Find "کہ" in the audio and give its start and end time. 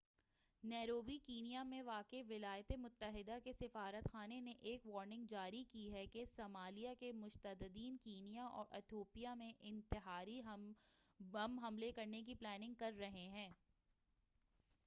6.07-6.23